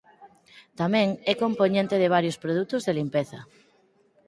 Tamén 0.79 1.07
é 1.31 1.33
compoñente 1.43 1.95
de 2.01 2.11
varios 2.15 2.39
produtos 2.43 2.81
de 2.83 2.97
limpeza. 2.99 3.39